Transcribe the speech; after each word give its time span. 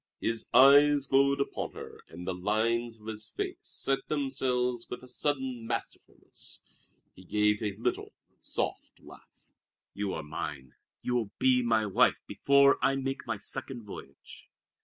His 0.19 0.47
eyes 0.51 1.05
glowed 1.05 1.39
upon 1.39 1.73
her, 1.73 2.01
and 2.07 2.25
the 2.25 2.33
lines 2.33 2.99
of 2.99 3.05
his 3.05 3.27
face 3.27 3.57
set 3.61 4.07
themselves 4.07 4.89
with 4.89 5.03
a 5.03 5.07
sudden 5.07 5.67
masterfulness. 5.67 6.63
He 7.13 7.23
gave 7.23 7.61
a 7.61 7.75
little, 7.77 8.15
soft 8.39 8.99
laugh. 8.99 9.51
"You 9.93 10.11
are 10.15 10.23
mine! 10.23 10.73
You 11.03 11.13
will 11.13 11.31
be 11.37 11.61
my 11.61 11.85
wife 11.85 12.23
before 12.25 12.79
I 12.81 12.95
make 12.95 13.27
my 13.27 13.37
second 13.37 13.83
voyage." 13.83 14.49